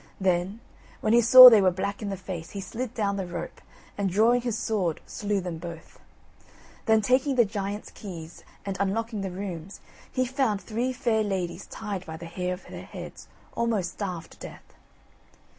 [0.19, 0.61] Then,
[1.01, 3.61] when he saw they were black in the face, he slid down the rope,
[3.95, 5.99] and drawing his sword, slew them both.
[6.87, 9.79] Then, taking the giant's keys, and unlocking the rooms,
[10.11, 14.39] he found three fair ladies tied by the hair of their heads, almost starved to
[14.39, 14.73] death.